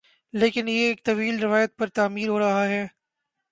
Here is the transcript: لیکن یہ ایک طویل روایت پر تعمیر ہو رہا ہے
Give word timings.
لیکن 0.33 0.67
یہ 0.67 0.87
ایک 0.87 1.03
طویل 1.05 1.39
روایت 1.43 1.75
پر 1.77 1.87
تعمیر 1.95 2.27
ہو 2.29 2.39
رہا 2.39 2.67
ہے 2.67 2.85